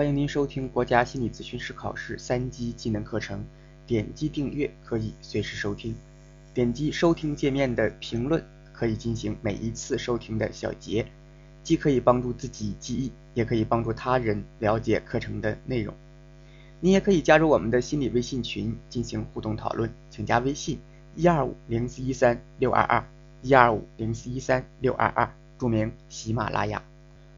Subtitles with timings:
[0.00, 3.44] 欢迎您收听国家心理咨询师考试三级技能课程。
[3.86, 5.94] 点击订阅可以随时收听，
[6.54, 8.42] 点击收听界面的评论
[8.72, 11.04] 可以进行每一次收听的小结，
[11.62, 15.94] 既可以帮助自己记忆，也可以帮助他人了解课程的内容。
[16.80, 20.78] 你也可以加入我们的心理微信群进行互动讨论，请加微信
[21.14, 23.06] 一二五零四一三六二二
[23.42, 26.82] 一二五零四一三六二二，注明喜马拉雅。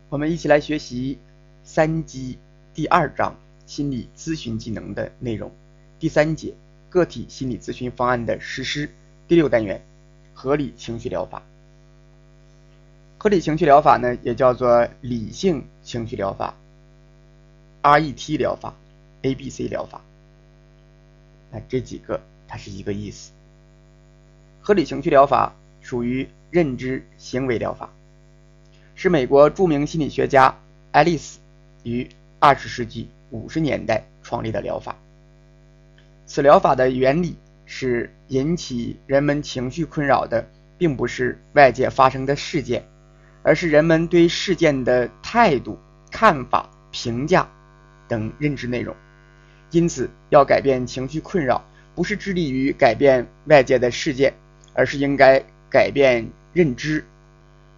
[0.08, 1.18] 我们一起来学习
[1.64, 2.38] 三级
[2.74, 3.36] 第二章
[3.66, 5.52] 心理咨询技能的内容，
[5.98, 6.54] 第三节
[6.88, 8.90] 个体心理咨询方案的实施，
[9.28, 9.82] 第六单元
[10.32, 11.42] 合理情绪疗法。
[13.18, 16.54] 合理情绪疗法呢，也叫做理性情绪疗法、
[17.82, 18.74] RET 疗法、
[19.20, 20.00] ABC 疗法。
[21.50, 23.32] 那这几个它是一个意思。
[24.62, 27.90] 合理情绪疗法属于认知行为疗法。
[28.94, 30.58] 是美国著名心理学家
[30.90, 31.38] 爱丽丝
[31.84, 32.08] 于
[32.42, 34.96] 二十世纪五十年代创立的疗法。
[36.26, 40.44] 此疗法的原理是引起人们情绪困扰的，
[40.76, 42.84] 并不是外界发生的事件，
[43.44, 45.78] 而是人们对事件的态度、
[46.10, 47.48] 看法、评价
[48.08, 48.92] 等认知内容。
[49.70, 54.34] 因此，要改变情绪困扰，不是致力于改变外界的事件，
[54.74, 55.40] 而是应该
[55.70, 57.04] 改变认知。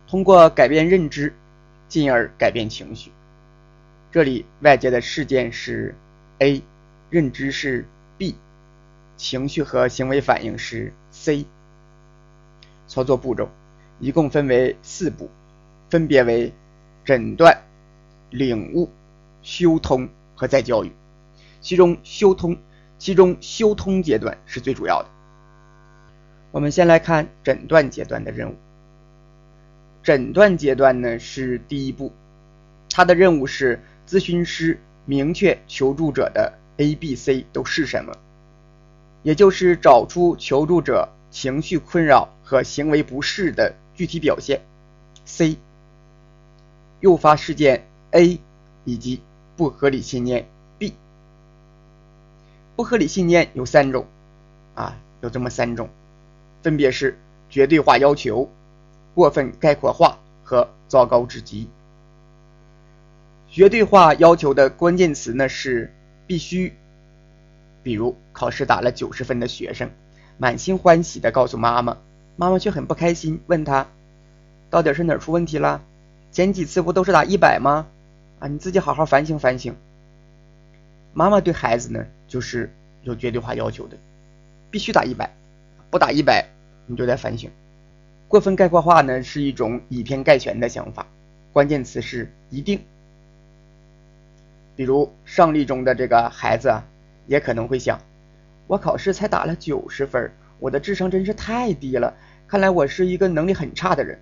[0.07, 1.35] 通过改变认知，
[1.87, 3.11] 进而改变情绪。
[4.15, 5.93] 这里外界的事件是
[6.39, 6.63] A，
[7.11, 7.85] 认知是
[8.17, 8.37] B，
[9.17, 11.47] 情绪和行为反应是 C。
[12.87, 13.51] 操作步骤
[13.99, 15.29] 一共分为四步，
[15.91, 16.53] 分别为
[17.05, 17.61] 诊断、
[18.31, 18.89] 领悟、
[19.43, 20.93] 修通和再教育。
[21.61, 22.57] 其中修通，
[22.99, 25.09] 其中修通阶段是最主要的。
[26.53, 28.55] 我们先来看诊断阶段的任务。
[30.05, 32.13] 诊断阶段呢是第一步，
[32.89, 38.17] 它的任务是咨询师明确求助者的 A、B、C 都是什么，
[39.23, 44.61] 也就是找出求助者情绪困扰和行为不适的具体表现。
[45.25, 45.57] C，
[47.01, 48.39] 诱发事件 A
[48.85, 49.21] 以及
[49.57, 50.47] 不合理信念
[50.79, 50.95] B。
[52.77, 54.07] 不合理信念有三种，
[54.75, 55.89] 啊，有这么三种，
[56.63, 58.51] 分别是绝对化要求。
[59.15, 61.69] 过分概括化和糟糕至极。
[63.55, 65.95] 绝对化要求的关键词呢是
[66.27, 66.73] 必须，
[67.85, 69.93] 比如考试打了九十分的学生，
[70.39, 71.97] 满心欢喜的告诉妈妈，
[72.35, 73.87] 妈妈却很不开心，问他
[74.71, 75.81] 到底是哪出问题了？
[76.33, 77.87] 前几次不都是打一百吗？
[78.41, 79.77] 啊，你自己好好反省反省。
[81.13, 83.97] 妈妈对孩子呢就是有绝对化要求的，
[84.69, 85.33] 必须打一百，
[85.91, 86.45] 不打一百
[86.89, 87.49] 你就得反省。
[88.27, 91.07] 过分概括化呢，是一种以偏概全的想法，
[91.53, 92.81] 关键词是一定。
[94.77, 96.85] 比如上例中的这个孩子啊，
[97.27, 98.01] 也可能会想：
[98.67, 102.15] 我考试才打了九十分，我的智商真是太低了，
[102.49, 104.19] 看来我是一个能力很差的人。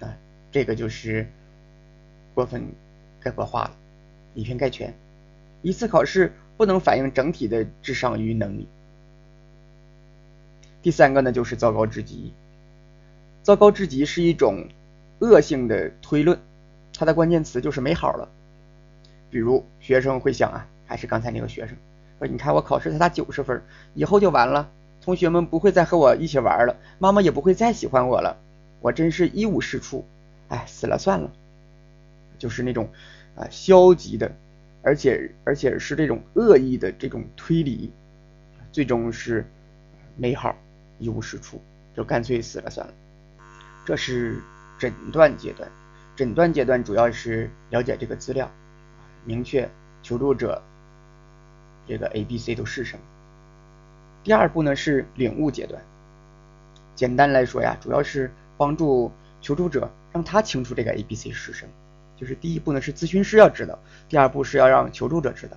[0.00, 0.16] 啊，
[0.52, 1.26] 这个就是
[2.34, 2.62] 过分
[3.20, 3.72] 概括化了，
[4.34, 4.94] 以偏概全。
[5.62, 8.68] 一次考试不能反映整体的智商与能力。
[10.82, 12.32] 第三个呢，就是糟糕至极。
[13.42, 14.68] 糟糕至极是一种
[15.18, 16.38] 恶性的推论，
[16.96, 18.28] 它的关键词就是没好了。
[19.30, 21.76] 比如学生会想啊，还是刚才那个学生
[22.18, 23.62] 说，你看我考试才打九十分，
[23.94, 24.70] 以后就完了，
[25.02, 28.36] 同学们不会再和我一起玩了，妈妈也不会再喜欢我了，
[28.80, 30.04] 我真是一无是处，
[30.48, 31.30] 哎，死了算了。
[32.38, 32.88] 就是那种
[33.34, 34.30] 啊消极的，
[34.82, 37.90] 而且而且是这种恶意的这种推理，
[38.72, 39.44] 最终是
[40.16, 40.56] 没好。
[40.98, 41.60] 一无是处，
[41.94, 42.94] 就干脆死了算了。
[43.84, 44.40] 这是
[44.78, 45.70] 诊断阶段，
[46.16, 48.50] 诊断阶段主要是了解这个资料，
[49.26, 49.68] 明确
[50.02, 50.62] 求助者
[51.86, 53.02] 这个 A、B、C 都是什么。
[54.24, 55.82] 第二步呢是领悟阶段，
[56.94, 59.12] 简单来说呀，主要是帮助
[59.42, 61.70] 求助者让他清楚这个 A、B、C 是什么。
[62.16, 63.78] 就是第一步呢是咨询师要知道，
[64.08, 65.56] 第二步是要让求助者知道。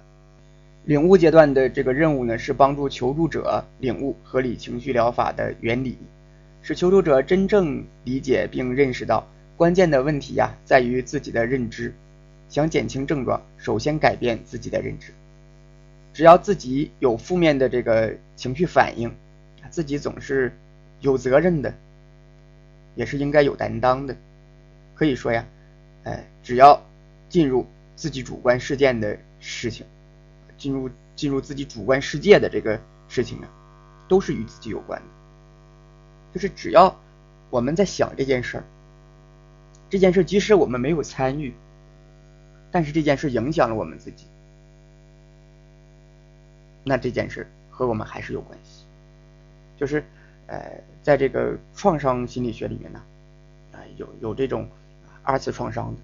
[0.83, 5.97] 领悟阶段的这个任务呢，是帮助求助者领悟合理情绪疗法的原理，
[6.61, 9.25] 使求助者真正理解并认识到
[9.59, 11.93] 关键的问题呀，在于自己的认知。
[12.47, 15.11] 想减轻症状，首先改变自己的认知。
[16.13, 19.13] 只要自己有负面的这个情绪反应，
[19.69, 20.57] 自己总是
[21.01, 21.73] 有责任的，
[22.95, 24.15] 也是应该有担当的。
[24.95, 25.45] 可以说呀，
[26.05, 26.81] 哎，只要
[27.27, 27.67] 进入
[27.97, 29.85] 自己主观事件的事情。
[30.57, 32.79] 进入进入自己主观世界的这个
[33.09, 33.49] 事情啊，
[34.07, 35.07] 都是与自己有关的。
[36.33, 36.97] 就是只要
[37.49, 38.63] 我们在想这件事儿，
[39.89, 41.53] 这件事即使我们没有参与，
[42.71, 44.25] 但是这件事影响了我们自己，
[46.83, 48.85] 那这件事和我们还是有关系。
[49.77, 50.03] 就是
[50.47, 53.01] 呃，在这个创伤心理学里面呢，
[53.71, 54.67] 啊有有这种
[55.23, 56.01] 二次创伤的，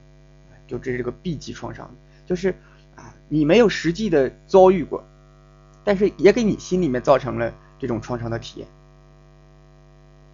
[0.66, 1.94] 就这是个 B 级创伤，
[2.26, 2.52] 就是
[2.96, 5.04] 啊你没有实际的遭遇过，
[5.84, 8.68] 但是也给你心里面造成了这种创伤的体验。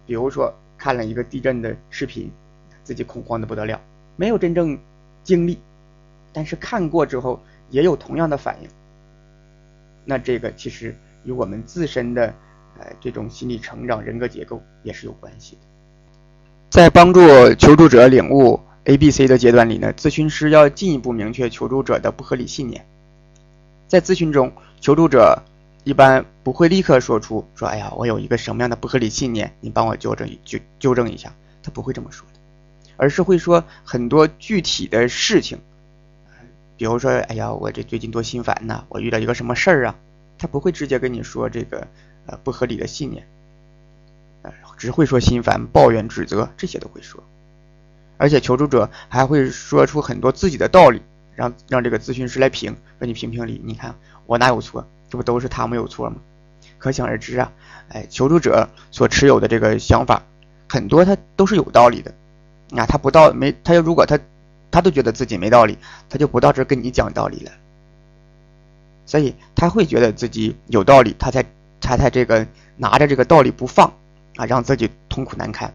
[0.06, 2.30] 比如说看了一个地震的视频，
[2.84, 3.80] 自己恐慌的不得了，
[4.16, 4.78] 没有真正
[5.22, 5.58] 经历。
[6.32, 8.68] 但是看过之后也有同样的反应，
[10.04, 12.26] 那这个其实与我们自身的
[12.78, 15.60] 呃这种心理成长、人格结构也是有关系的。
[16.70, 17.20] 在帮助
[17.54, 22.86] 求助者领悟 A、B、C 的阶段里呢，咨询师要进一步明确求助者的不合理信念。
[23.86, 24.50] 在咨询中，
[24.80, 25.42] 求助者
[25.84, 31.30] 一般不会立刻说出说：“哎呀，我有一个什么样的不合理信念，你帮我纠正纠纠正一下。”
[31.62, 32.26] 他不会这么说，
[32.96, 35.58] 而是会说很多具体的事情。
[36.76, 39.94] 比如说，哎呀，我这最近多心烦呐，我遇到一个什么事儿啊？
[40.38, 41.86] 他不会直接跟你说这个
[42.26, 43.28] 呃不合理的信念，
[44.42, 47.22] 呃，只会说心烦、抱怨、指责这些都会说，
[48.16, 51.00] 而且求助者还会说出很多自己的道理，
[51.36, 53.94] 让让这个咨询师来评，说你评评理，你看
[54.26, 54.84] 我哪有错？
[55.08, 56.16] 这不都是他们有错吗？
[56.78, 57.52] 可想而知啊，
[57.90, 60.24] 哎，求助者所持有的这个想法
[60.68, 62.12] 很多，他都是有道理的，
[62.76, 64.18] 啊，他不到没他要如果他。
[64.74, 65.76] 他都觉得自己没道理，
[66.08, 67.52] 他就不到这跟你讲道理了。
[69.04, 71.44] 所以他会觉得自己有道理，他才
[71.78, 72.46] 他才这个
[72.78, 73.92] 拿着这个道理不放
[74.36, 75.74] 啊，让自己痛苦难堪、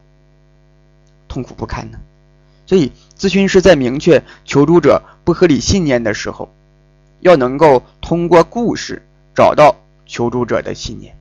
[1.27, 1.99] 痛苦不堪呢。
[2.65, 6.51] 所以咨询师在明确求助者不合理信念的时候，
[7.19, 9.03] 要能够通过故事
[9.35, 9.75] 找到
[10.07, 11.15] 求助者的信念，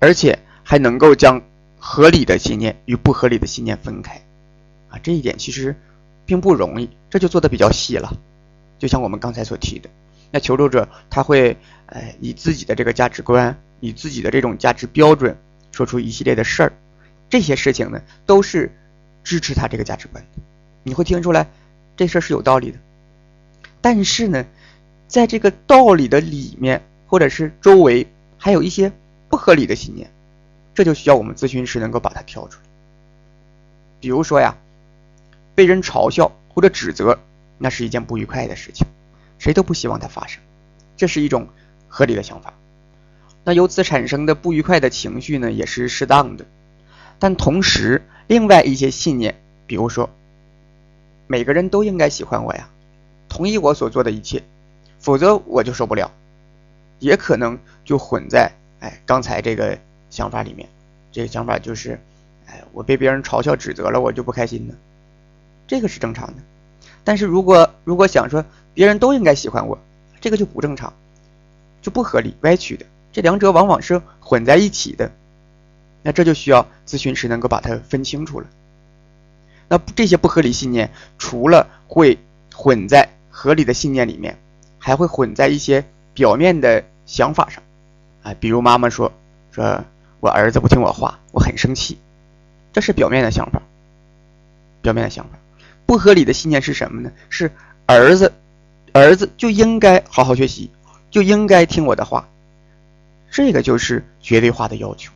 [0.00, 1.40] 而且还能够将
[1.78, 4.20] 合理的信念与不合理的信念分开
[5.02, 5.74] 这一点其实。
[6.28, 8.12] 并不容易，这就做的比较细了。
[8.80, 9.88] 就像我们刚才所提的，
[10.32, 11.56] 那求助者他会，
[11.86, 15.36] 呃，以自己的这个价值观，以自己的这种价值标准，
[15.70, 16.72] 说出一系列的事儿。
[17.30, 18.72] 这些事情呢，都是
[19.22, 20.42] 支持他这个价值观的。
[20.82, 21.46] 你会听出来，
[21.96, 22.78] 这事儿是有道理的。
[23.80, 24.44] 但是呢，
[25.06, 28.04] 在这个道理的里面，或者是周围，
[28.36, 28.90] 还有一些
[29.28, 30.10] 不合理的信念，
[30.74, 32.66] 这就需要我们咨询师能够把它挑出来。
[34.00, 34.56] 比如说呀。
[35.56, 37.18] 被人嘲笑或者指责，
[37.58, 38.86] 那是一件不愉快的事情，
[39.38, 40.40] 谁都不希望它发生，
[40.96, 41.48] 这是一种
[41.88, 42.54] 合理的想法。
[43.42, 46.44] 那由此产生的不愉快的情绪呢，也是适当的。
[47.18, 50.10] 但同时，另外一些信念，比如说，
[51.26, 52.68] 每个人都应该喜欢我呀，
[53.28, 54.42] 同意我所做的一切，
[54.98, 56.12] 否则我就受不了，
[56.98, 59.78] 也可能就混在哎刚才这个
[60.10, 60.68] 想法里面。
[61.12, 61.98] 这个想法就是，
[62.46, 64.74] 哎，我被别人嘲笑指责了，我就不开心呢。
[65.66, 66.34] 这个是正常的，
[67.02, 69.78] 但是如果如果想说别人都应该喜欢我，
[70.20, 70.92] 这个就不正常，
[71.82, 72.86] 就不合理、歪曲的。
[73.12, 75.10] 这两者往往是混在一起的，
[76.02, 78.46] 那这就需要咨询师能够把它分清楚了。
[79.68, 82.18] 那这些不合理信念，除了会
[82.54, 84.38] 混在合理的信念里面，
[84.78, 85.84] 还会混在一些
[86.14, 87.62] 表面的想法上，
[88.22, 89.10] 啊，比如妈妈说
[89.50, 89.82] 说
[90.20, 91.98] 我儿子不听我话，我很生气，
[92.72, 93.62] 这是表面的想法，
[94.82, 95.38] 表面的想法。
[95.86, 97.10] 不合理的信念是什么呢？
[97.30, 97.50] 是
[97.86, 98.32] 儿子，
[98.92, 100.70] 儿子就应该好好学习，
[101.10, 102.28] 就应该听我的话。
[103.30, 105.12] 这个就是绝对化的要求。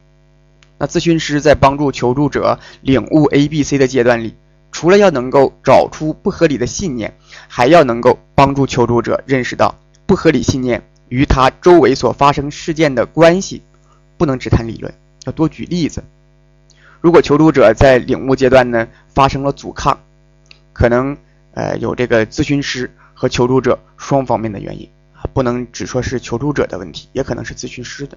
[0.79, 4.35] 那咨询师在帮助求助者领悟 A、B、C 的阶段里，
[4.73, 7.15] 除了要能够找出不合理的信念，
[7.49, 9.75] 还要能够帮助求助者认识到
[10.07, 13.63] 不合理信念与他周围所发生事件的关系。
[14.17, 14.93] 不能只谈理论，
[15.25, 16.05] 要多举例子。
[17.01, 19.99] 如果求助者在领悟阶段呢发生了阻抗，
[20.73, 21.17] 可能
[21.53, 28.17] 呃有这个咨询师和求助者双方面的原因啊，不能只说是求助者的问题，也可能是咨询师的。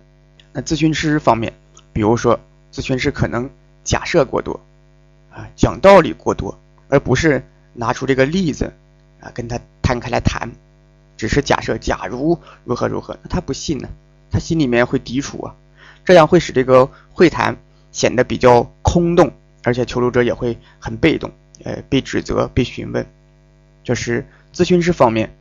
[0.51, 1.53] 那咨询师方面，
[1.91, 2.39] 比如说
[2.71, 3.49] 咨询师可能
[3.83, 4.59] 假设过多
[5.31, 6.57] 啊，讲道理过多，
[6.89, 7.43] 而不是
[7.73, 8.71] 拿出这个例子
[9.19, 10.49] 啊跟他摊开来谈，
[11.17, 13.89] 只是假设假如如何如何，那他不信呢，
[14.29, 15.55] 他心里面会抵触啊，
[16.05, 17.57] 这样会使这个会谈
[17.91, 19.31] 显得比较空洞，
[19.63, 21.31] 而且求助者也会很被动。
[21.63, 23.05] 呃，被指责、被询问，
[23.83, 25.33] 就是咨询师方面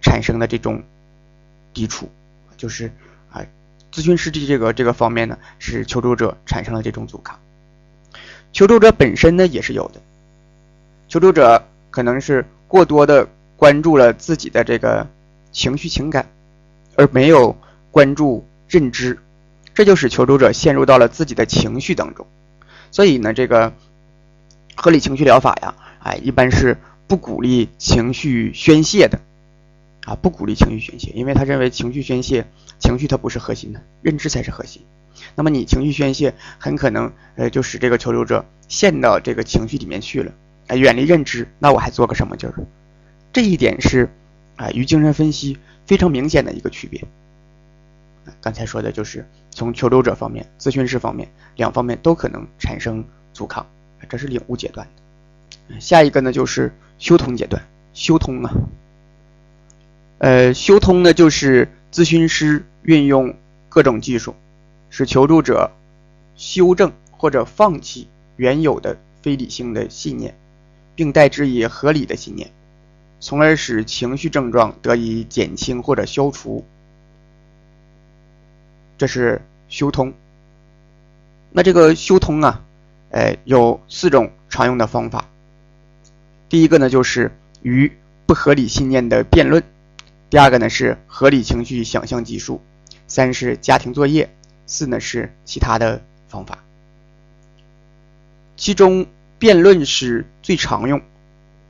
[0.00, 0.82] 产生的这种
[1.72, 2.10] 抵触，
[2.56, 2.90] 就是
[3.30, 3.44] 啊，
[3.92, 7.38] 咨询师的这个这个方面呢，是求助者产生了这种阻抗。
[8.52, 10.00] 求助者本身呢也是有的，
[11.08, 15.06] 求助者可能是过多的关注了自己的这个
[15.52, 16.26] 情绪情感，
[16.96, 17.56] 而没有
[17.92, 19.18] 关注认知，
[19.74, 22.26] 这就使求助者陷入到了自己的情绪当中。
[22.90, 23.72] 所以呢，这个。
[24.74, 26.76] 合理情绪疗法呀，哎，一般是
[27.06, 29.20] 不鼓励情绪宣泄的，
[30.04, 32.46] 啊，不鼓励情绪宣泄，因为他认为情绪宣泄，
[32.78, 34.82] 情绪它不是核心的，认知才是核心。
[35.36, 40.32] 那么你情绪宣泄，很可能呃就使这个求助者陷到这个情绪里面去了，
[40.66, 42.54] 啊，远离认知，那我还做个什么劲儿？
[43.32, 44.10] 这一点是
[44.56, 47.04] 啊与精神分析非常明显的一个区别。
[48.40, 53.66] 刚才说的就是从求助者方面、咨询师方面两方面都可能产生阻抗，
[54.08, 54.86] 这是领悟阶段。
[55.80, 58.52] 下一个呢就是修通阶段，修通啊，
[60.18, 63.34] 呃，修通呢就是咨询师运用
[63.68, 64.34] 各种技术，
[64.90, 65.70] 使求助者
[66.36, 70.36] 修正或者放弃原有的非理性的信念，
[70.94, 72.50] 并代之以合理的信念，
[73.20, 76.64] 从而使情绪症状得以减轻或者消除。
[78.98, 80.12] 这是修通。
[81.50, 82.63] 那这个修通啊，
[83.14, 85.26] 呃，有四种常用的方法。
[86.48, 87.30] 第一个呢，就是
[87.62, 87.92] 与
[88.26, 89.62] 不合理信念的辩论；
[90.30, 92.60] 第二个呢，是合理情绪想象技术；
[93.06, 94.26] 三是家庭作业；
[94.66, 96.58] 四呢是其他的方法。
[98.56, 99.06] 其中，
[99.38, 101.00] 辩论是最常用、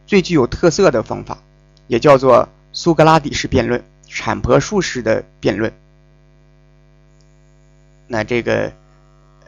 [0.07, 1.43] 最具有特色的方法，
[1.89, 5.71] 也叫做苏格拉底式辩论、产婆术式的辩论。
[8.07, 8.73] 那这个，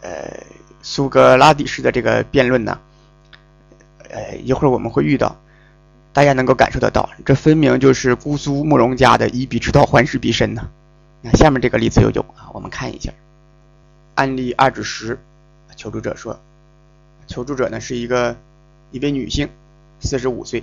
[0.03, 0.45] 呃，
[0.89, 2.79] 苏格拉底式的这个辩论呢，
[4.09, 5.37] 呃，一会儿我们会遇到，
[6.13, 10.71] 大家能够感受得到，这分明就是姑苏慕容家的以彼之道还施彼身呢。
[11.23, 13.13] 那下面这个例子有有啊，我们看一下。
[14.15, 15.19] 案例二至十，
[15.75, 16.39] 求助者说，
[17.27, 18.37] 求助者呢是一个
[18.93, 19.49] 一位女性，
[19.99, 20.63] 四十五岁，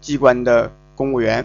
[0.00, 1.44] 机关的公务员，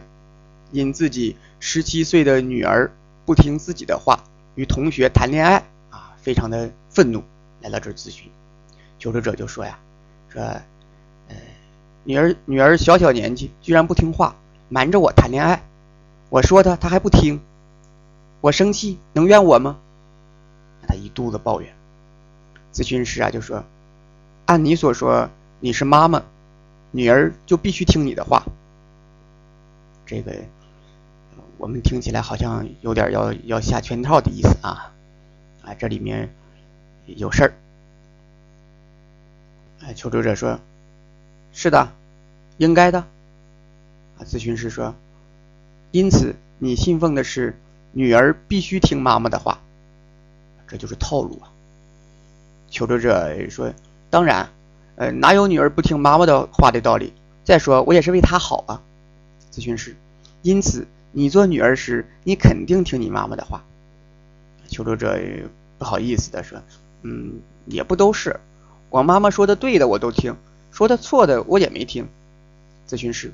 [0.71, 2.89] 因自己十七岁的女儿
[3.25, 4.23] 不听自己的话。
[4.55, 7.23] 与同学谈恋爱啊，非常的愤怒，
[7.61, 8.29] 来到这儿咨询。
[8.99, 9.79] 求助者就说呀
[10.29, 11.35] ：“说，呃，
[12.03, 14.35] 女儿女儿小小年纪，居然不听话，
[14.69, 15.63] 瞒着我谈恋爱。
[16.29, 17.41] 我说她，她还不听。
[18.41, 19.77] 我生气，能怨我吗？”
[20.87, 21.73] 他一肚子抱怨。
[22.73, 23.63] 咨询师啊就说
[24.45, 26.23] ：“按你所说，你是妈妈，
[26.91, 28.43] 女儿就必须听你的话。”
[30.05, 30.35] 这个。
[31.57, 34.91] 我们听起来好像有点要要下圈套的意思啊，
[35.61, 36.33] 啊，这里面
[37.17, 37.53] 有事儿。
[39.81, 40.59] 哎，求助者说
[41.53, 41.91] ：“是的，
[42.57, 42.99] 应该的。”
[44.17, 44.95] 啊，咨询师说
[45.91, 47.57] ：“因此你信奉的是
[47.91, 49.59] 女儿必须听妈妈的话，
[50.67, 51.51] 这就是套路啊。”
[52.69, 53.73] 求助者说
[54.09, 54.49] ：“当然，
[54.95, 57.13] 呃，哪有女儿不听妈妈的话的道理？
[57.43, 58.81] 再说我也是为她好啊。”
[59.51, 59.95] 咨询师
[60.41, 63.65] ：“因此。”你做女儿时，你肯定听你妈妈的话。
[64.69, 65.19] 求助者
[65.77, 66.63] 不好意思的说
[67.03, 68.39] ：“嗯，也不都是，
[68.89, 70.35] 我妈妈说的对的我都听，
[70.71, 72.07] 说的错的我也没听。”
[72.87, 73.33] 咨询师：“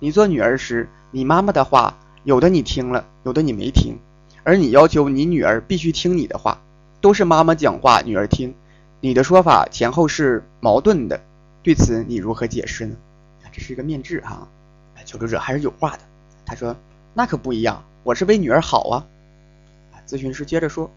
[0.00, 3.98] 你做女儿时，你妈妈的话有的你听了，有的你没听，
[4.44, 6.60] 而你要求你女儿必须听你的话，
[7.00, 8.54] 都是妈妈讲话女儿听，
[9.00, 11.20] 你的说法前后是矛盾的，
[11.62, 12.96] 对此你如何解释呢？”
[13.50, 14.46] 这是一个面质哈，
[15.04, 16.00] 求助者还是有话的。
[16.44, 16.76] 他说
[17.12, 19.06] ：“那可不一样，我是为女儿好啊。”
[20.06, 20.88] 咨询师接着说：“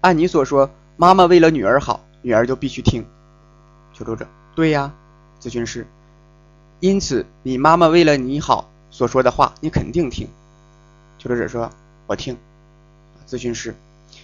[0.00, 3.04] 按你所说，妈妈为了女儿好，女儿就必须听。”
[3.94, 4.92] 求助者：“对呀。”
[5.40, 5.86] 咨询师
[6.80, 10.28] ：“因此，你妈妈为了你好所说的话，你肯定听。”
[11.18, 11.70] 求助者说
[12.06, 12.36] ：“我听。”
[13.28, 13.74] 咨询师：“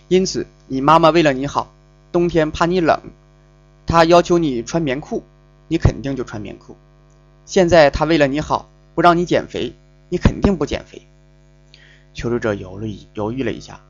[0.09, 1.73] 因此，你妈妈为了你好，
[2.13, 3.01] 冬天怕你冷，
[3.87, 5.23] 她要求你穿棉裤，
[5.69, 6.77] 你肯定就穿棉裤。
[7.45, 9.75] 现在她为了你好，不让你减肥。”
[10.09, 11.05] 你肯定不减肥。
[12.15, 13.81] 求助者犹豫犹豫了一下，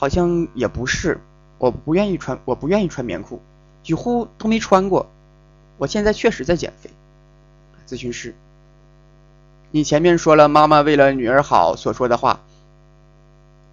[0.00, 1.20] 好像也不是，
[1.58, 3.38] 我不愿意穿，我不愿意穿棉裤，
[3.82, 5.10] 几乎都没穿过。
[5.76, 6.88] 我现在确实在减肥。
[7.86, 8.34] 咨询师，
[9.70, 12.40] 你前面说了妈妈为了女儿好所说的话，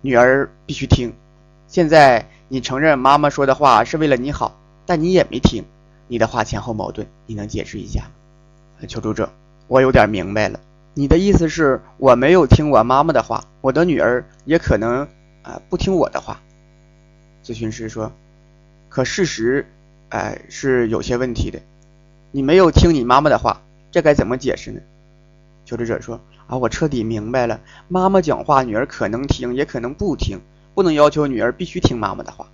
[0.02, 1.14] 女儿必须听。
[1.70, 5.64] 现在你承认妈妈说的话是为了你好，但你也没听，
[6.10, 8.86] 你的话前后矛盾，你能解释一下吗？
[8.90, 9.32] 求助者，
[9.68, 10.60] 我有点明白了。
[10.94, 15.08] 你的意思是我没有听我妈妈的话，我的女儿也可能
[15.48, 16.42] 啊不听我的话。
[17.44, 18.12] 咨询师说
[18.90, 19.66] ：“可事实，
[20.10, 21.62] 哎是有些问题的。
[22.32, 24.82] 你没有听你妈妈的话，这该怎么解释呢？”
[25.64, 30.42] 求职者说：“啊，我彻底明白了，妈妈讲话，女儿可能听，也可能不听，
[30.76, 32.50] 不能要求女儿必须听妈妈的话。”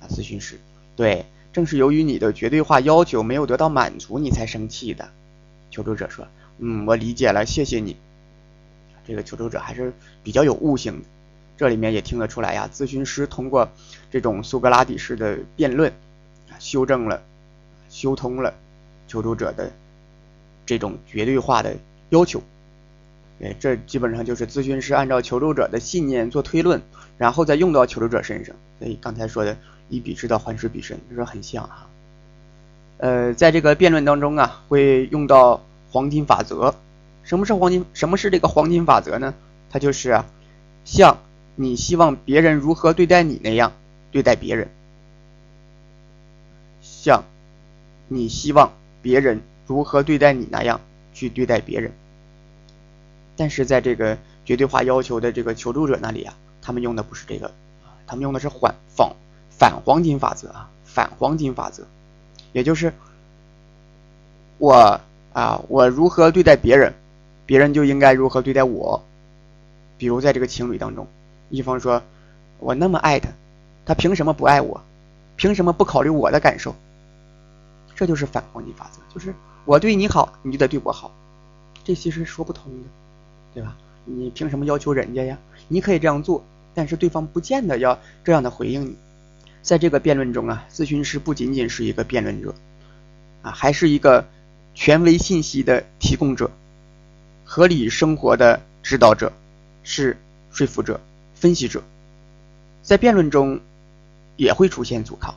[0.00, 0.60] 啊，咨询师
[0.94, 5.08] ：“对，正是由于你的绝对化要求没有得到满足，你才生气的。”
[5.70, 6.26] 求助者说。
[6.62, 7.96] 嗯，我理解了，谢谢你。
[9.06, 11.08] 这个求助者还是比较有悟性的，
[11.60, 12.70] 这里面也听得出来呀。
[12.72, 13.68] 咨询师通过
[14.10, 15.92] 这种苏格拉底式的辩论，
[16.58, 17.22] 修正了、
[17.90, 18.54] 修通了
[19.06, 19.70] 求助者的
[20.64, 21.76] 这种绝对化的
[22.08, 22.42] 要求。
[23.42, 26.80] 哎，这基本上就是咨询师按照求助者的信念做推论，
[27.18, 28.56] 然后再用到求助者身上。
[28.78, 29.54] 所以刚才说的
[29.90, 31.86] 以彼之道还施彼身，就是很像哈。
[32.96, 36.74] 呃，在这个辩论当中啊，会用到黄金法则。
[37.22, 37.84] 什么是黄金？
[37.92, 39.34] 什么是这个黄金法则呢？
[39.68, 40.22] 它就是
[40.86, 41.18] 像
[41.60, 43.74] 你希望别人如何对待你那样
[44.10, 44.68] 对待别人，
[46.80, 47.22] 像
[48.08, 50.80] 你希望别人如何对待你那样
[51.12, 51.92] 去对待别人。
[53.36, 57.52] 但是在这个绝对化要求的这个求助者那里啊，他们用的不是这个，
[58.06, 59.14] 他们用的是反反
[59.50, 61.84] 反黄金法则啊，反黄金法则，
[62.54, 62.90] 也就是
[64.56, 64.98] 我
[65.34, 66.94] 啊，我如何对待别人。
[67.44, 69.04] 别人就应该如何对待我？
[69.98, 71.06] 比如在这个情侣当中，
[71.50, 72.02] 一方说
[72.58, 73.28] ：“我那么爱他，
[73.84, 74.80] 他凭什么不爱我？
[75.36, 76.74] 凭什么不考虑我的感受？”
[77.94, 79.34] 这就是反黄金法则，就是
[79.66, 81.12] 我对你好，你就得对我好。
[81.84, 82.88] 这其实说不通的，
[83.52, 83.76] 对吧？
[84.06, 85.36] 你凭什么要求人家呀？
[85.68, 86.42] 你可以这样做，
[86.72, 88.96] 但是对方不见得要这样的回应你。
[89.60, 92.54] 在这个辩论中啊，咨询师不仅仅是一个辩论者
[93.42, 94.24] 啊，还是一个
[94.74, 96.50] 权威信息的提供者。
[97.44, 99.32] 合理生活的指导者
[99.82, 100.16] 是
[100.50, 101.00] 说服者、
[101.40, 101.82] 分析者，
[102.82, 103.60] 在辩论中
[104.36, 105.34] 也会出现阻抗。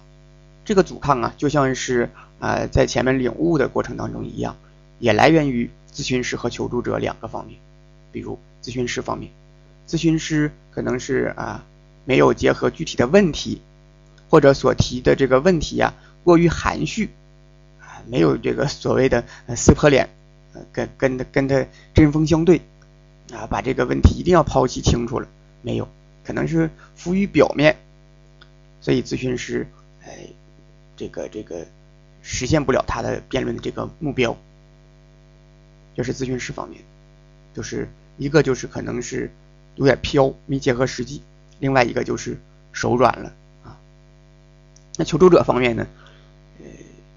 [0.66, 4.56] 这个阻抗啊，就像是啊在前面领悟的过程当中一样，
[5.00, 7.58] 也来源于咨询师和求助者两个方面。
[8.12, 9.32] 比如咨询师方面，
[9.88, 11.64] 咨询师可能是啊
[12.06, 13.62] 没有结合具体的问题，
[14.30, 15.94] 或者所提的这个问题呀
[16.24, 17.10] 过于含蓄
[17.80, 19.24] 啊，没有这个所谓的
[19.56, 20.10] 撕破脸。
[20.72, 22.62] 跟跟他跟他针锋相对
[23.32, 25.28] 啊，把这个问题一定要剖析清楚了
[25.64, 25.90] 没有？
[26.24, 27.76] 可能是浮于表面，
[28.80, 29.68] 所以咨询师
[30.06, 30.30] 哎，
[30.96, 31.66] 这个这个
[32.22, 34.38] 实现不了他的辩论的这个目标。
[35.96, 36.82] 这是咨询师方面，
[37.54, 39.32] 就是一个就是可能是
[39.76, 41.22] 有点飘，没结合实际；
[41.60, 42.40] 另外一个就是
[42.72, 43.78] 手软了啊。
[44.98, 45.88] 那求助者方面呢？
[46.60, 46.66] 呃，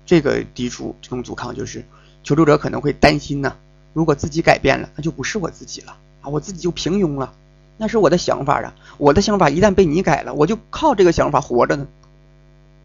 [0.06, 1.84] 这个抵触这种阻抗就是。
[2.24, 3.56] 求助者可能会担心呢，
[3.92, 7.32] 如果自己改变了，那就不是我自己了啊，我自己就平庸了，
[7.76, 11.86] 那是我的想法啊，我的想法一旦被你改了，我就靠这个想法活着呢。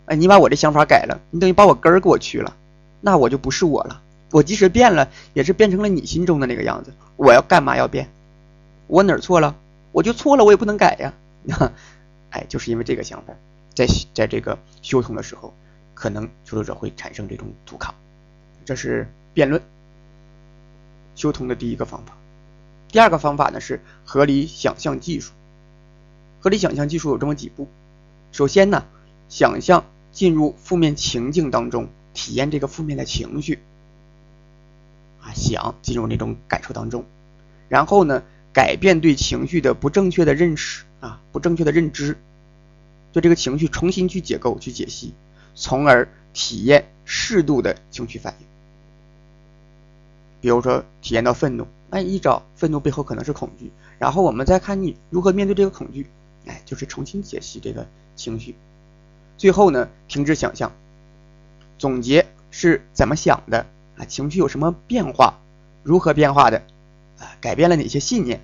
[0.06, 2.56] 哎，你把我这想法改了，你等于把我根儿给我去了，
[2.99, 4.01] 那我就不是我了。
[4.32, 6.93] 我即使变了，也是变成了你心中的那个样子。
[7.17, 8.10] 我要干嘛要变？
[8.88, 9.56] 我哪儿错了？
[9.91, 11.13] 我就错了，我也不能改呀。
[12.32, 13.34] 哎，就是因为这个想法，
[13.73, 15.54] 在在这个修通的时候，
[15.93, 17.93] 可能求助者会产生这种阻抗，
[18.65, 19.08] 这是。
[19.34, 19.62] 辩论
[21.15, 22.17] 修通的第一个方法，
[22.91, 25.32] 第二个方法呢是合理想象技术。
[26.39, 27.67] 合理想象技术有这么几步：
[28.32, 28.86] 首先呢，
[29.30, 33.60] 想象进入负面情境当中，体验这个负面的情绪。
[35.21, 37.06] 啊，想进入那种感受当中，
[37.69, 42.17] 然后呢，改变对情绪的不正确的认识啊，不正确的认知，
[43.13, 45.13] 对这个情绪重新去解构、去解析，
[45.54, 48.47] 从而体验适度的情绪反应。
[50.41, 56.10] 比如说体验到愤怒，哎，一找愤怒背后可能是恐惧，然后我们再看你如何面对这个恐惧，
[56.45, 58.56] 哎，就是重新解析这个情绪。
[59.38, 60.71] 最后呢，停止想象，
[61.77, 63.65] 总结是怎么想的
[63.97, 64.06] 啊？
[64.06, 65.36] 情绪有什么变化？
[65.84, 66.63] 如何变化的？
[67.19, 68.39] 啊，改变了哪些信念？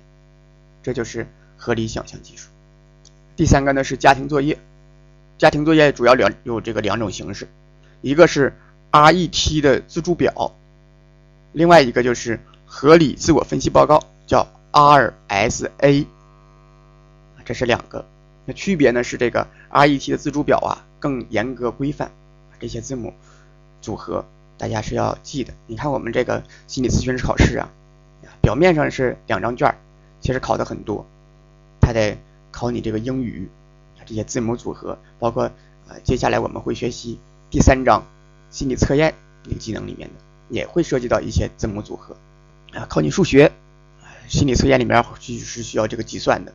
[0.82, 2.50] 这就是合理想象技术。
[3.34, 4.58] 第三个呢是家庭作业，
[5.38, 7.48] 家庭作业主要两有这个两种形式，
[8.02, 8.54] 一个是
[8.90, 10.54] RET 的自助表。
[11.52, 16.06] 另外一个就是合理自我分析报告，叫 RSA，
[17.44, 18.04] 这是两个。
[18.44, 22.12] 那区别呢是这个 RET 的自主表啊更严格规范，
[22.60, 23.14] 这些字母
[23.80, 24.24] 组合
[24.58, 25.54] 大家是要记的。
[25.66, 27.68] 你看我们这个心理咨询师考试啊，
[28.42, 29.74] 表面上是两张卷，
[30.20, 31.06] 其实考的很多，
[31.80, 32.18] 它得
[32.52, 33.48] 考你这个英语
[34.04, 35.50] 这些字母组合，包括
[35.88, 37.18] 呃接下来我们会学习
[37.50, 38.02] 第三章
[38.50, 40.14] 心理测验这个技能里面的。
[40.50, 42.16] 也会涉及到一些字母组合
[42.74, 43.52] 啊，考你数学，
[44.28, 46.52] 心理测验里面是需要这个计算的，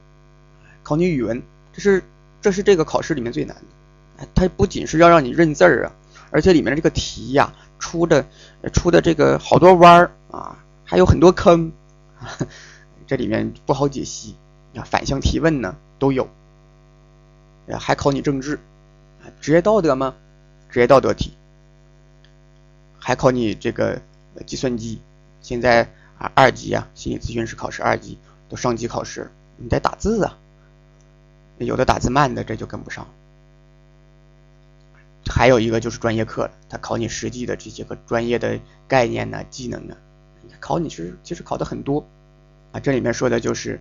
[0.83, 2.03] 考你语文，这是
[2.41, 5.95] 这是这个考试里面最难的，它不仅是要让你认字儿啊，
[6.29, 8.25] 而且里面这个题呀出的
[8.71, 11.71] 出的这个好多弯儿啊，还有很多坑，
[13.07, 14.35] 这里面不好解析
[14.75, 16.29] 啊，反向提问呢都有，
[17.79, 18.59] 还考你政治，
[19.41, 20.13] 职业道德吗？
[20.69, 21.33] 职业道德题。
[23.05, 24.01] 还考你这个
[24.45, 25.01] 计算机，
[25.41, 25.93] 现在
[26.35, 28.17] 二级啊心理咨询师考试二级
[28.49, 30.37] 都上级考试，你得打字啊，
[31.57, 33.07] 有的打字慢的这就跟不上。
[35.25, 39.97] 还有一个就是专业课了，他考你实际的这些个专业的概念呢、技能啊，
[40.59, 42.05] 考你是其实考的很多
[42.71, 42.79] 啊。
[42.79, 43.79] 这里面说的就是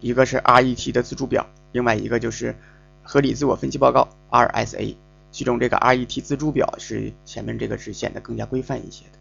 [0.00, 2.56] 一个是 RET 的自助表，另外一个就是
[3.02, 4.96] 合理自我分析报告 RSA。
[5.32, 9.18] 其中这个 RET 自助表是前面这个是显得更加规范一些的，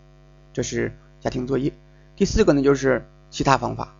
[0.54, 1.74] 这是家庭作业。
[2.16, 3.94] 第四个呢就是其他方法，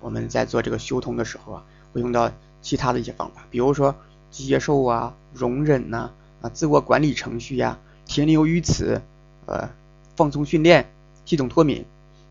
[0.00, 2.30] 我们在做这个修通的时候啊，会用到
[2.62, 3.94] 其他的一些方法，比如说
[4.30, 9.00] 接受啊、容忍呐、啊、自我管理程序呀、停留于此、
[9.46, 9.68] 呃、
[10.16, 10.90] 放松训练、
[11.24, 11.84] 系统脱敏，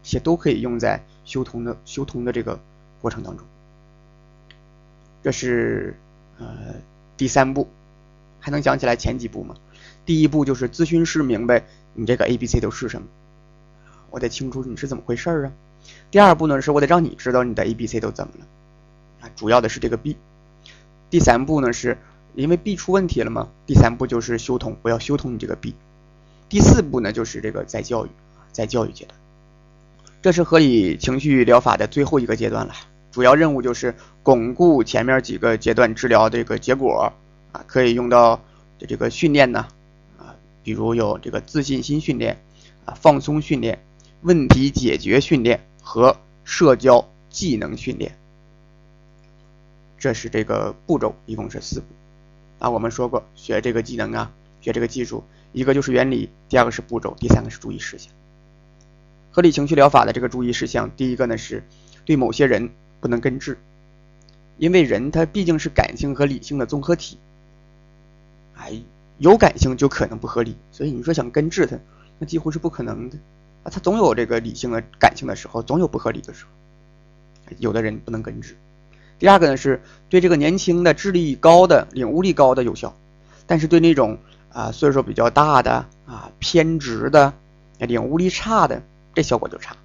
[0.03, 2.59] 这些都可以用在修通的修通的这个
[3.01, 3.45] 过程当中。
[5.21, 5.97] 这是
[6.39, 6.47] 呃
[7.17, 7.67] 第三步。
[8.45, 9.55] 还能想起来前几步吗？
[10.05, 11.63] 第一步就是咨询师明白
[11.93, 13.07] 你这个 A、B、C 都是什么，
[14.13, 15.51] 我得清楚你是怎么回事啊。
[16.11, 18.45] 第二步呢，是我得让你知道你的 A、B、C 都怎么了
[19.21, 20.15] 啊，主要的是这个 B。
[21.09, 21.97] 第三步呢，是
[22.35, 23.47] 因为 B 出问题了吗？
[23.65, 25.73] 第三步就是修通，我要修通你这个 B。
[26.47, 28.09] 第四步呢，就是这个再教育，
[28.51, 29.17] 再教育阶段。
[30.21, 32.73] 这是合理情绪疗法的最后一个阶段了，
[33.11, 37.11] 主要任务就是巩固前面几个阶段治疗这个结果。
[37.51, 38.41] 啊，可以用到
[38.79, 39.67] 这个训练呢，
[40.17, 42.41] 啊，比如有这个自信心训练，
[42.85, 43.83] 啊，放松训练，
[44.23, 48.17] 问题解决训练和社交技能训练，
[49.97, 51.85] 这是这个步骤，一共是四步。
[52.59, 54.31] 啊，我们说过，学这个技能啊，
[54.61, 58.13] 学这个技术，一个就是原理，第二个是步骤，第三个是注意事项。
[59.29, 61.61] 合理情绪疗法的这个注意事项，第一个呢是
[62.05, 62.69] 对某些人
[63.01, 63.57] 不能根治，
[64.57, 67.17] 因为人他毕竟是感性和理性的综合体。
[68.55, 68.81] 哎，
[69.17, 71.77] 有感性就可能不合理，所以你说想根治它，
[72.19, 73.17] 那几乎是不可能的
[73.63, 73.71] 啊！
[73.71, 76.51] 他总有这个理性的感性的时候，总有不合理的时候。
[77.59, 78.55] 有的人不能根治。
[79.19, 82.95] 第二个呢，是对这个年轻的、智力高的、领悟力高的有效，
[83.47, 84.17] 但是对那种
[84.51, 87.33] 啊岁数比较大的啊偏执的、
[87.79, 88.81] 领悟力差的，
[89.13, 89.75] 这效果就差。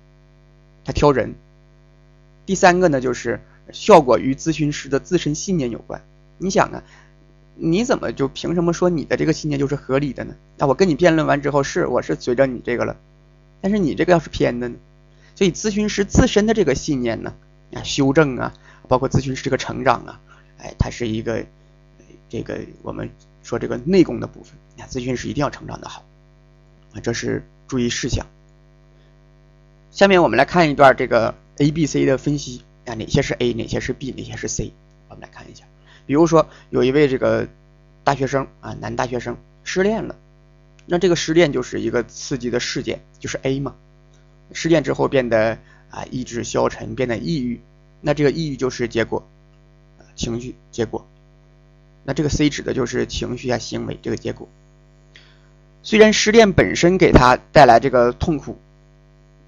[0.84, 1.34] 他挑人。
[2.46, 3.40] 第三个呢，就是
[3.72, 6.02] 效果与咨询师的自身信念有关。
[6.38, 6.82] 你想啊。
[7.60, 10.36] 你怎么就凭什么说你的这个信念就是合理的呢？
[10.58, 12.94] 那我跟你辩论完之后，是我是随着你这个了，
[13.60, 14.76] 但是你这个要是偏的呢？
[15.34, 17.34] 所以咨询师自身的这个信念呢，
[17.72, 18.52] 啊，修正啊，
[18.88, 20.20] 包括咨询师这个成长啊，
[20.58, 21.44] 哎，它是一个
[22.28, 23.10] 这个我们
[23.42, 24.54] 说这个内功的部分。
[24.78, 26.04] 啊，咨询师一定要成长的好
[26.94, 28.26] 啊，这是注意事项。
[29.90, 34.72] 下面我们来看一段这个 A、B、C 的分析啊，哪些是 A，哪些是 B，哪些是 C，
[35.08, 35.64] 我们来看一下。
[36.06, 37.48] 比如说，有一位这个
[38.04, 40.14] 大学生啊，男大学生失恋了，
[40.90, 43.74] 那这个失恋就是一个刺激的事件，就是 A 嘛。
[44.52, 45.58] 失恋之后变得
[45.90, 47.60] 啊意志消沉，变得抑郁，
[48.00, 49.28] 那这个抑郁就是结果，
[50.16, 51.06] 情绪结果。
[52.04, 54.48] 那这个 C 指的就是情绪啊行为这个结果。
[55.82, 58.58] 虽然失恋本身给他带来这个痛苦，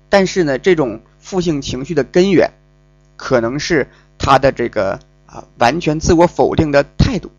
[0.09, 2.53] 但是呢，这种负性情绪的根源
[3.17, 5.01] 可能是他的这个。
[5.31, 7.31] 啊，完全自我否定的态度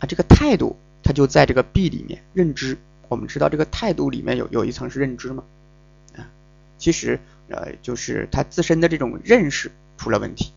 [0.00, 2.78] 啊，这个态度它就在这个 B 里面认知。
[3.08, 5.44] 我们知道这个态度里面有有一层是认知吗？
[6.16, 6.30] 啊，
[6.78, 10.52] 其实呃就是他自身的这种认识出了问题。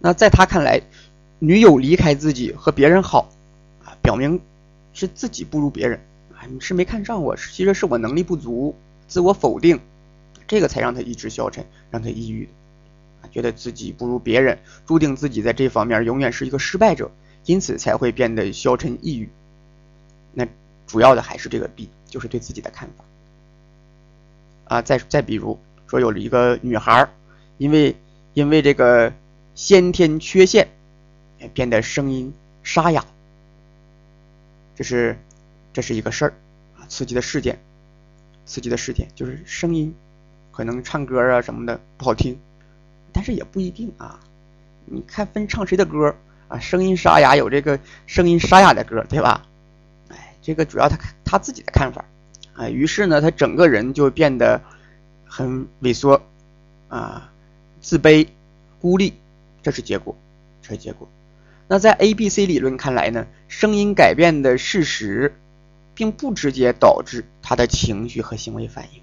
[0.00, 0.80] 那在他看来，
[1.38, 3.30] 女友离开自己和别人好
[3.84, 4.40] 啊，表明
[4.94, 6.00] 是自己不如别人
[6.34, 8.74] 啊，你是没看上我，其实是我能力不足，
[9.06, 9.80] 自我否定，
[10.46, 12.48] 这个才让他意志消沉，让他抑郁。
[13.30, 17.10] 觉得自己不如别人，注定自己在这方面永远是一个失败者，
[17.44, 19.28] 因此才会变得消沉抑郁。
[20.32, 20.46] 那
[20.86, 23.04] 主要的还是这个 B，就是对自己的看法。
[24.64, 27.08] 啊，再再比如说，有了一个女孩，
[27.58, 27.96] 因为
[28.32, 29.12] 因为这个
[29.54, 30.68] 先天缺陷，
[31.52, 33.04] 变得声音沙哑，
[34.74, 35.18] 这是
[35.72, 36.34] 这是一个事儿
[36.78, 37.58] 啊，刺激的事件，
[38.46, 39.94] 刺激的事件就是声音
[40.50, 42.38] 可能唱歌啊什么的不好听。
[43.12, 44.20] 但是也不一定啊，
[44.86, 46.16] 你看分唱谁的歌
[46.52, 49.46] 啊，声音沙哑有这个声音沙哑的歌，对吧？
[50.10, 52.04] 哎，这个主要他他自己的看法
[52.54, 54.60] 啊，于是呢，他整个人就变得
[55.24, 56.20] 很萎缩
[56.88, 57.32] 啊，
[57.80, 58.26] 自卑、
[58.82, 59.14] 孤立，
[59.62, 60.14] 这是结果，
[60.60, 61.08] 这是结果。
[61.68, 65.34] 那在 A、B、C 理论看来呢，声音改变的事实，
[65.94, 69.00] 并不直接导致他的情绪和行为反应，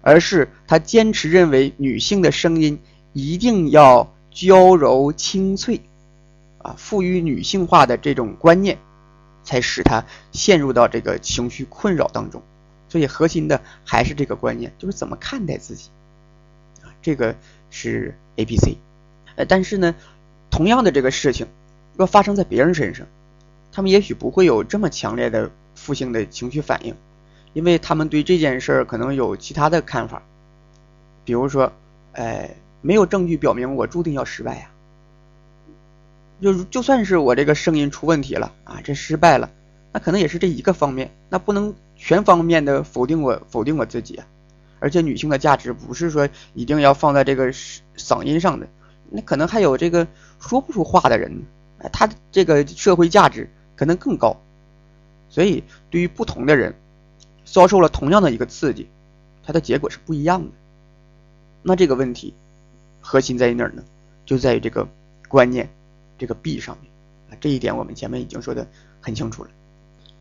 [0.00, 2.78] 而是他坚持认为女性的声音。
[3.14, 5.82] 一定要娇柔清脆，
[6.62, 8.78] 啊，赋予女性化的这种观念，
[9.44, 12.42] 才使他陷入到这个情绪困扰当中。
[12.88, 15.90] 所以核心的还是这个观念，就是怎么看待自己，
[16.82, 17.34] 啊，这个
[17.70, 18.76] 是 A、B、C。
[19.36, 19.94] 呃，但是呢，
[20.50, 21.46] 同样的这个事情，
[21.96, 23.06] 若发生在别人身上，
[23.72, 26.94] 他们也许不会有这么强烈的负性的情绪反应。
[27.54, 30.22] 因为他们对这件事儿可能有其他的看法，
[31.22, 31.70] 比如说，
[32.12, 34.70] 哎，没有证据表明我注定要失败呀。
[36.42, 39.48] 就就算是我这个声音出问题了啊，这失败了，
[39.92, 44.26] 那可能也是这一个方面，那不能全方面的否定我否定我自己啊。
[44.80, 47.52] 而且女性的价值不是说一定要放在这个
[47.96, 48.66] 嗓音上的，
[49.08, 50.04] 那可能还有这个
[50.40, 51.44] 说不出话的人，
[51.78, 54.36] 哎，他这个社会价值可能更高。
[55.28, 56.74] 所以对于不同的人，
[57.44, 58.88] 遭受了同样的一个刺激，
[59.46, 60.50] 它的结果是不一样的。
[61.62, 62.34] 那这个问题
[63.00, 63.84] 核心在于哪儿呢？
[64.26, 64.88] 就在于这个
[65.28, 65.68] 观念。
[66.18, 66.90] 这个 B 上面
[67.30, 68.66] 啊，这一点我们前面已经说的
[69.00, 69.50] 很清楚了。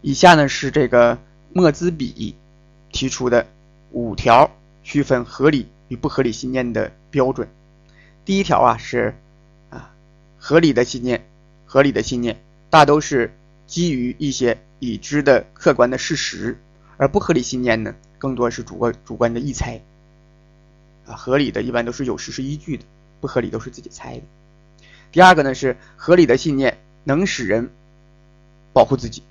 [0.02, 1.18] 以下呢是这个
[1.54, 2.36] 莫兹比
[2.92, 3.46] 提出的
[3.92, 4.50] 五条
[4.84, 7.48] 区分合理与不合理信念的标准。
[8.26, 9.16] 第一条啊是
[9.70, 9.94] 啊，
[10.40, 11.26] 合理的信念，
[11.66, 13.34] 合理的信念大都是
[13.68, 16.58] 基于一些已知的客观的事实，
[16.98, 19.80] 而不合理信念呢更多是主观主观的臆猜。
[21.06, 22.86] 啊，合理的一般都是有事实依据的，
[23.20, 24.24] 不合理都是自己猜的。
[25.12, 27.70] 第二个呢是合理的信念能使人
[28.72, 29.24] 保护自己，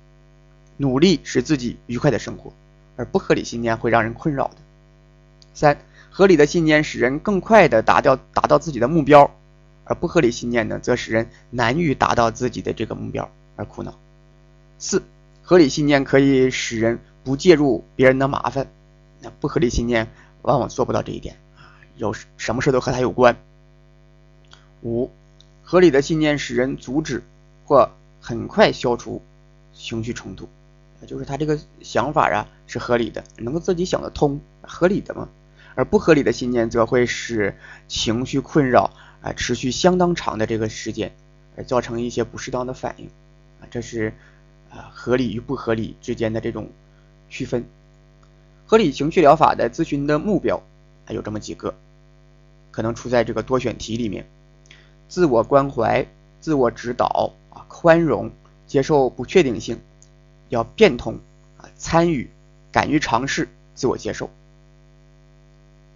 [0.77, 2.53] 努力使自己愉快的生活，
[2.95, 4.57] 而不合理信念会让人困扰的。
[5.55, 5.79] 三，
[6.11, 9.31] 合理的信念使人更快的达到达到自己的目标，
[9.85, 13.97] 而不合理信念呢则使人难于达到自己的这个目标而苦恼。
[14.77, 15.01] 四，
[15.41, 18.67] 合理信念可以使人不介入别人的麻烦，
[19.19, 20.07] 那不合理信念
[20.43, 23.35] 往往做不到这一点啊，有什么事都和他有关。
[24.83, 25.09] 五。
[25.71, 27.23] 合理的信念使人阻止
[27.63, 29.21] 或很快消除
[29.71, 30.49] 情绪冲突，
[31.07, 35.29] 就是他这个想法啊是合理的，能够自己想得通，合理的嘛。
[35.75, 37.55] 而不合理的信念则会使
[37.87, 41.15] 情绪困扰啊持续相当长的这个时间，
[41.55, 43.05] 而造成一些不适当的反应
[43.61, 43.71] 啊。
[43.71, 44.13] 这是
[44.69, 46.69] 啊合理与不合理之间的这种
[47.29, 47.63] 区分。
[48.65, 50.61] 合理情绪疗法的咨询的目标
[51.05, 51.73] 还有这么几个，
[52.71, 54.27] 可能出在这个多选题里面。
[55.11, 56.07] 自我关怀、
[56.39, 58.31] 自我指导啊，宽容、
[58.65, 59.77] 接受不确定性，
[60.47, 61.19] 要变通
[61.57, 62.29] 啊，参与、
[62.71, 64.29] 敢于尝试、自我接受。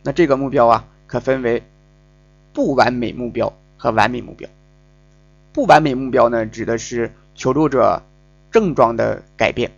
[0.03, 1.63] 那这个目标啊，可分为
[2.51, 4.49] 不完美目标和完美目标。
[5.53, 8.03] 不完美目标呢，指的是求助者
[8.51, 9.71] 症状的改变，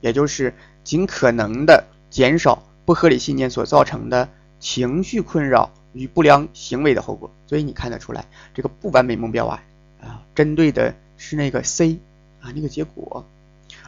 [0.00, 4.28] 也就是尽可能的减少不合理信念所造成的
[4.60, 5.72] 情绪困扰。
[5.98, 9.62] 与不良行为的后果，所以你看得出来，这个不完美目标啊
[10.00, 11.98] 啊，针对的是那个 C
[12.40, 13.26] 啊那个结果，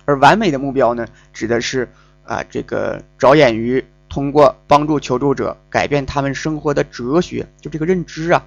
[0.05, 1.89] 而完美的目标呢，指的是
[2.25, 8.45] 啊这个着眼于通过帮助求助者改变他们生活的哲学，就这个认知啊，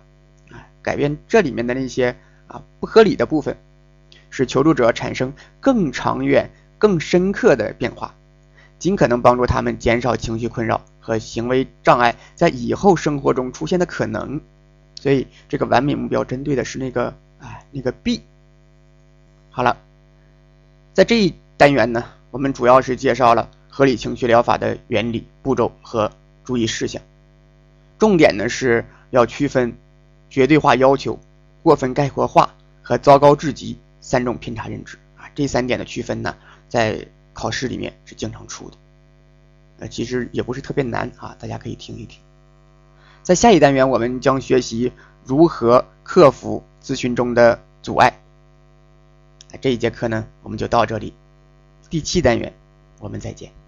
[0.52, 3.56] 啊改变这里面的那些啊不合理的部分，
[4.30, 8.14] 使求助者产生更长远、更深刻的变化，
[8.78, 10.82] 尽可能帮助他们减少情绪困扰。
[11.04, 14.40] 和行为障碍在以后生活中出现的可能，
[14.96, 18.24] 所以这个完美目标针对的是那个哎那个 B。
[19.50, 19.76] 好了，
[20.94, 26.10] 在这一单元呢，我们主要是介绍了合理情绪疗法的原理、步骤和
[26.46, 27.02] 注意事项，
[28.00, 29.76] 重点呢是要区分
[30.30, 31.20] 绝对化要求、
[31.62, 36.34] 过分概括化和糟糕至极三种偏差认知啊，这三点的区分呢，
[36.70, 38.78] 在考试里面是经常出的。
[39.88, 42.20] 其实也不是特别难啊，大家可以听一听。
[43.22, 44.92] 在下一单元，我们将学习
[45.24, 48.20] 如何克服咨询中的阻碍。
[49.62, 51.14] 这一节课呢，我们就到这里。
[51.90, 52.54] 第七单元，
[53.00, 53.63] 我们再见。